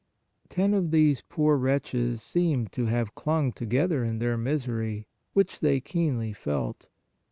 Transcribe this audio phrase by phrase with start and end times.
[0.49, 5.79] Ten of these poor wretches seem to have clung together in their misery, which they
[5.79, 6.87] keenly felt.